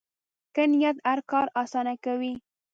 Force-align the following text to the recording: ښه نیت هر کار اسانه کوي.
ښه 0.53 0.63
نیت 0.71 0.97
هر 1.09 1.19
کار 1.31 1.47
اسانه 1.61 1.93
کوي. 2.05 2.33